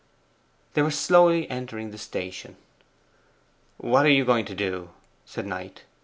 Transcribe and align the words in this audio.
They 0.73 0.81
were 0.81 0.89
slowly 0.89 1.47
entering 1.47 1.91
the 1.91 1.99
station. 1.99 2.55
'What 3.77 4.03
are 4.03 4.09
you 4.09 4.25
going 4.25 4.45
to 4.45 4.55
do?' 4.55 4.89
said 5.27 5.45
Knight. 5.45 5.83